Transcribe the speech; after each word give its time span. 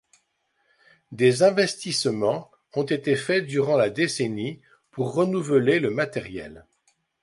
Des 1.11 1.43
investissements 1.43 2.49
ont 2.73 2.81
été 2.81 3.15
faits 3.15 3.45
durant 3.45 3.77
la 3.77 3.91
décennie 3.91 4.59
pour 4.89 5.13
renouveler 5.13 5.79
le 5.79 5.91
matériel. 5.91 6.65